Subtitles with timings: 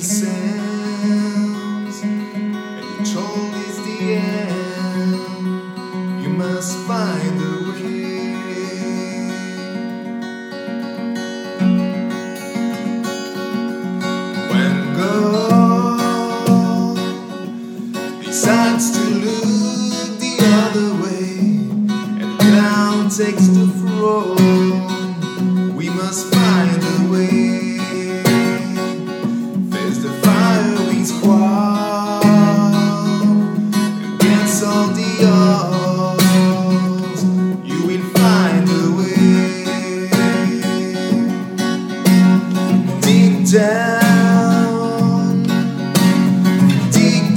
[0.00, 5.14] Darkness descends and you're told it's the end,
[6.22, 7.78] you must find a way.
[14.50, 16.96] When God
[18.24, 21.28] decides to look the other way
[22.20, 26.69] and the clown takes the throne, we must find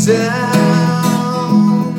[0.05, 1.93] down,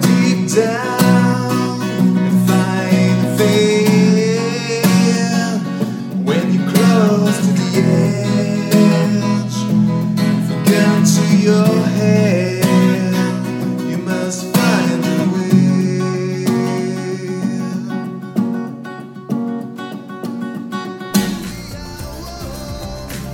[0.00, 1.82] deep down,
[2.18, 3.36] and find
[6.24, 9.56] when you close to the edge.
[10.48, 12.33] Forget to your head,